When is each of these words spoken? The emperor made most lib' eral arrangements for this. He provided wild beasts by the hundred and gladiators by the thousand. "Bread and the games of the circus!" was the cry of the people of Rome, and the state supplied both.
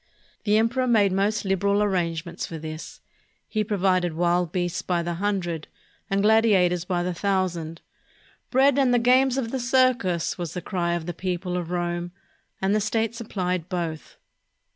The 0.45 0.57
emperor 0.57 0.87
made 0.87 1.11
most 1.11 1.45
lib' 1.45 1.59
eral 1.61 1.83
arrangements 1.85 2.47
for 2.47 2.57
this. 2.57 3.01
He 3.47 3.63
provided 3.63 4.15
wild 4.15 4.51
beasts 4.51 4.81
by 4.81 5.03
the 5.03 5.13
hundred 5.13 5.67
and 6.09 6.23
gladiators 6.23 6.85
by 6.85 7.03
the 7.03 7.13
thousand. 7.13 7.81
"Bread 8.49 8.79
and 8.79 8.95
the 8.95 8.97
games 8.97 9.37
of 9.37 9.51
the 9.51 9.59
circus!" 9.59 10.39
was 10.39 10.55
the 10.55 10.59
cry 10.63 10.93
of 10.95 11.05
the 11.05 11.13
people 11.13 11.55
of 11.55 11.69
Rome, 11.69 12.13
and 12.59 12.73
the 12.73 12.81
state 12.81 13.13
supplied 13.13 13.69
both. 13.69 14.17